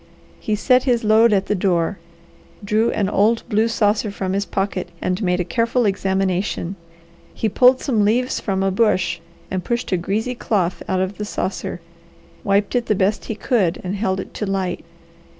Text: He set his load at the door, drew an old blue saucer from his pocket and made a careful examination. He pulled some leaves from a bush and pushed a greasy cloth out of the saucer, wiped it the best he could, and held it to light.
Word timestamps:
He 0.39 0.55
set 0.55 0.85
his 0.85 1.03
load 1.03 1.31
at 1.31 1.45
the 1.45 1.53
door, 1.53 1.99
drew 2.65 2.89
an 2.89 3.07
old 3.07 3.43
blue 3.49 3.67
saucer 3.67 4.09
from 4.09 4.33
his 4.33 4.47
pocket 4.47 4.89
and 4.99 5.21
made 5.21 5.39
a 5.39 5.43
careful 5.43 5.85
examination. 5.85 6.75
He 7.35 7.47
pulled 7.47 7.81
some 7.81 8.03
leaves 8.03 8.39
from 8.39 8.63
a 8.63 8.71
bush 8.71 9.19
and 9.51 9.63
pushed 9.63 9.91
a 9.91 9.97
greasy 9.97 10.33
cloth 10.33 10.81
out 10.89 11.01
of 11.01 11.19
the 11.19 11.25
saucer, 11.25 11.81
wiped 12.43 12.73
it 12.73 12.87
the 12.87 12.95
best 12.95 13.25
he 13.25 13.35
could, 13.35 13.79
and 13.83 13.95
held 13.95 14.19
it 14.19 14.33
to 14.33 14.47
light. 14.47 14.83